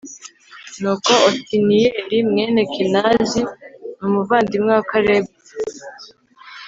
[0.81, 3.41] nuko otiniyeli mwene kenazi,
[4.05, 5.33] umuvandimwe wa kalebu